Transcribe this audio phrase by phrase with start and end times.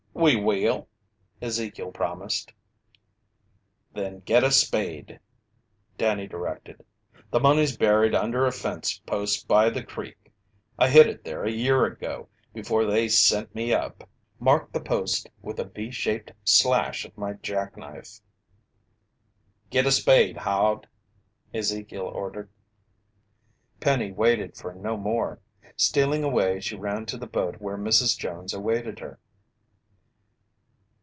[0.13, 0.87] "We will,"
[1.41, 2.53] Ezekiel promised.
[3.93, 5.19] "Then get a spade,"
[5.97, 6.85] Danny directed.
[7.31, 10.31] "The money's buried under a fence post by the creek.
[10.77, 14.07] I hid it there a year ago before they sent me up.
[14.39, 18.19] Marked the post with a V shaped slash of my jackknife."
[19.71, 20.87] "Git a spade, Hod,"
[21.51, 22.49] Ezekiel ordered.
[23.79, 25.39] Penny waited for no more.
[25.77, 28.15] Stealing away, she ran to the boat where Mrs.
[28.19, 29.17] Jones awaited her.